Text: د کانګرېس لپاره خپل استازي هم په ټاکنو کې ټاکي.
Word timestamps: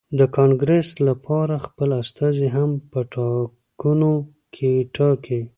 د 0.19 0.21
کانګرېس 0.35 0.89
لپاره 1.07 1.55
خپل 1.65 1.89
استازي 2.01 2.47
هم 2.55 2.71
په 2.91 2.99
ټاکنو 3.13 4.13
کې 4.55 4.71
ټاکي. 4.95 5.41